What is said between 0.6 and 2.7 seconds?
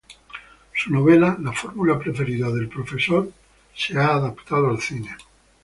Su novela "La fórmula preferida del